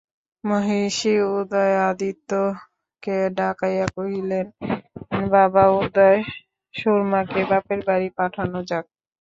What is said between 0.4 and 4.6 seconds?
মহিষী উদয়াদিত্যকে ডাকাইয়া কহিলেন,